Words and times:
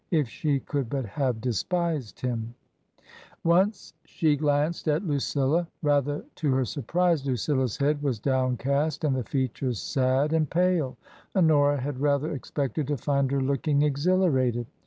If 0.09 0.27
she 0.27 0.59
could 0.61 0.89
but 0.89 1.05
have 1.05 1.41
despised 1.41 2.21
him! 2.21 2.55
Once 3.43 3.93
she 4.03 4.35
glanced 4.35 4.87
at 4.87 5.03
Lucilla. 5.05 5.67
Rather 5.83 6.25
to 6.37 6.51
her 6.55 6.65
surprise 6.65 7.23
Lucilla's 7.23 7.77
head 7.77 8.01
was 8.01 8.17
downcast 8.17 9.03
and 9.03 9.15
the 9.15 9.23
features 9.23 9.77
sad 9.79 10.33
and 10.33 10.49
pale. 10.49 10.97
Honora 11.35 11.79
had 11.79 11.99
rather 12.01 12.31
expected 12.33 12.87
to 12.87 12.97
find 12.97 13.29
her 13.29 13.41
looking 13.41 13.83
exhilarated. 13.83 14.65